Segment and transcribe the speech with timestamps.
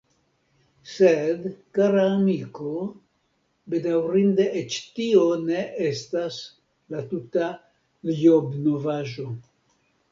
[0.91, 1.43] Sed,
[1.79, 2.71] kara amiko,
[3.75, 6.43] bedaŭrinde eĉ tio ne estas
[6.95, 7.53] la tuta
[8.17, 9.31] Ijobnovaĵo.